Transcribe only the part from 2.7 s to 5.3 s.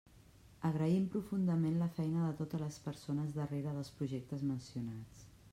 persones darrere dels projectes mencionats.